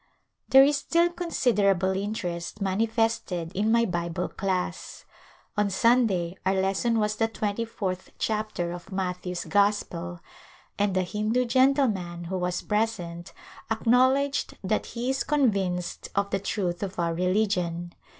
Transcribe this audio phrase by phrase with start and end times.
[0.49, 5.05] There is still considerable interest manifested in my Bible class.
[5.55, 10.19] On Sunday our lesson was the twenty fourth chapter of Matthew's Gospel
[10.79, 13.31] and a Hindu gentleman who was present
[13.69, 17.93] acknowledged that he is convinced of the truth of our religion.